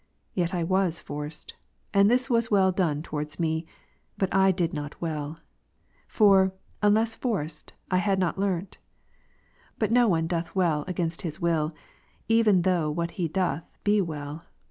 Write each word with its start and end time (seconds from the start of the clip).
Yet 0.33 0.51
I 0.51 0.63
was 0.63 0.99
forced; 0.99 1.53
and 1.93 2.09
this 2.09 2.27
was 2.27 2.49
well 2.49 2.71
done 2.71 3.03
towards 3.03 3.39
me,,, 3.39 3.67
but 4.17 4.33
I 4.33 4.49
did 4.51 4.73
not 4.73 4.99
well; 4.99 5.37
for, 6.07 6.53
unless 6.81 7.13
forced, 7.13 7.73
I 7.91 7.97
had 7.97 8.17
not 8.17 8.39
learnt. 8.39 8.79
But 9.77 9.91
no 9.91 10.07
one 10.07 10.25
doth 10.25 10.55
well 10.55 10.85
against 10.87 11.21
his 11.21 11.39
will, 11.39 11.75
even 12.27 12.63
though 12.63 12.89
what 12.89 13.11
he 13.11 13.27
doth, 13.27 13.71
be 13.83 14.01
well. 14.01 14.41